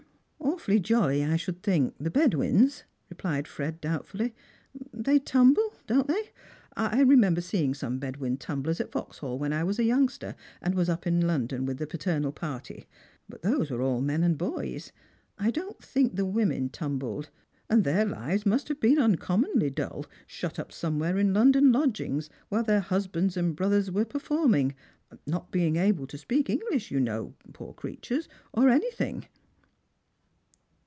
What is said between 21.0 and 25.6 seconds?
in London lodgings, while their husbands and brothers were performing, not